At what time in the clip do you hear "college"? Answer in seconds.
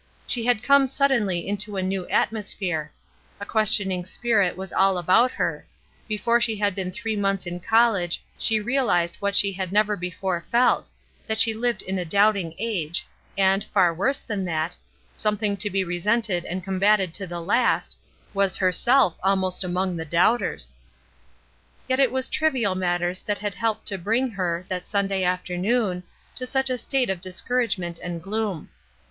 7.59-8.19